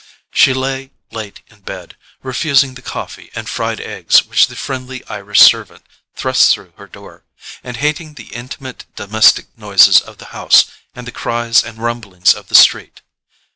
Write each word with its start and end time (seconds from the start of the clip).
She 0.33 0.51
lay 0.51 0.89
late 1.11 1.41
in 1.49 1.59
bed, 1.61 1.95
refusing 2.23 2.73
the 2.73 2.81
coffee 2.81 3.29
and 3.35 3.47
fried 3.47 3.79
eggs 3.79 4.23
which 4.25 4.47
the 4.47 4.55
friendly 4.55 5.05
Irish 5.05 5.41
servant 5.41 5.85
thrust 6.15 6.51
through 6.51 6.73
her 6.77 6.87
door, 6.87 7.23
and 7.63 7.77
hating 7.77 8.15
the 8.15 8.33
intimate 8.33 8.85
domestic 8.95 9.55
noises 9.55 10.01
of 10.01 10.17
the 10.17 10.25
house 10.33 10.65
and 10.95 11.05
the 11.05 11.11
cries 11.11 11.63
and 11.63 11.77
rumblings 11.77 12.33
of 12.33 12.47
the 12.47 12.55
street. 12.55 13.01